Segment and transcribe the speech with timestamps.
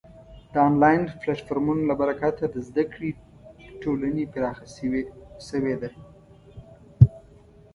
[0.53, 3.09] د آنلاین پلتفورمونو له برکته د زده کړې
[3.81, 4.65] ټولنې پراخه
[5.47, 5.89] شوې ده.